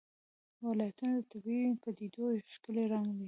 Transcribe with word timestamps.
ولایتونه 0.69 1.13
د 1.19 1.23
طبیعي 1.33 1.71
پدیدو 1.83 2.25
یو 2.35 2.47
ښکلی 2.53 2.85
رنګ 2.93 3.07
دی. 3.17 3.19